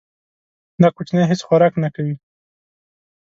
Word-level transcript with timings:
دا 0.81 0.87
کوچنی 0.95 1.23
هیڅ 1.31 1.41
خوراک 1.47 1.73
نه 1.83 1.89
کوي. 1.95 2.13